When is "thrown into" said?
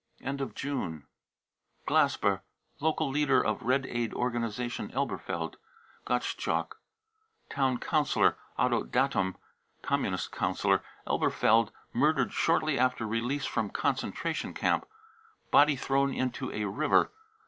15.75-16.51